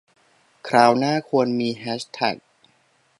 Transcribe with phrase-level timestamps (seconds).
[0.67, 2.35] คราวหน้าควรมีแฮชแท็ก